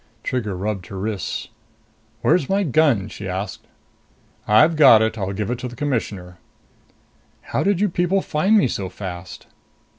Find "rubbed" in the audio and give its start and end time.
0.57-0.87